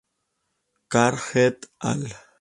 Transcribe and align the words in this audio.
Carr 0.87 1.21
"et 1.35 1.69
al. 1.79 2.07